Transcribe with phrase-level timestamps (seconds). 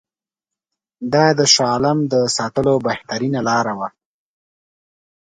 [1.13, 3.89] دا د شاه عالم د ساتلو بهترینه لاره وه.